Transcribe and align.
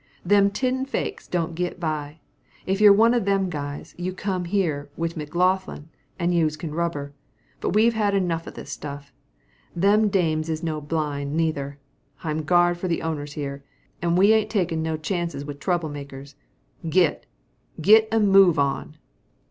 Them 0.25 0.49
tin 0.49 0.83
fakes 0.83 1.27
don't 1.27 1.53
git 1.53 1.79
by. 1.79 2.21
If 2.65 2.81
you're 2.81 2.91
one 2.91 3.13
of 3.13 3.25
them 3.25 3.51
guys, 3.51 3.93
you 3.99 4.13
come 4.13 4.45
here 4.45 4.89
wit' 4.97 5.15
McLaughlin, 5.15 5.89
and 6.17 6.33
youse 6.33 6.55
can 6.55 6.73
rubber. 6.73 7.13
But 7.59 7.75
we've 7.75 7.93
had 7.93 8.15
enough 8.15 8.47
of 8.47 8.55
this 8.55 8.71
stuff. 8.71 9.13
Them 9.75 10.07
dames 10.09 10.49
is 10.49 10.63
no 10.63 10.81
blind, 10.81 11.37
neither. 11.37 11.77
I'm 12.23 12.41
guard 12.45 12.79
for 12.79 12.87
the 12.87 13.03
owners 13.03 13.33
here, 13.33 13.63
and 14.01 14.17
we 14.17 14.33
ain't 14.33 14.49
takin' 14.49 14.81
no 14.81 14.97
chances 14.97 15.45
wit' 15.45 15.61
trouble 15.61 15.89
makers 15.89 16.33
git. 16.89 17.27
Git 17.79 18.07
a 18.11 18.19
move 18.19 18.57
on!" 18.57 18.97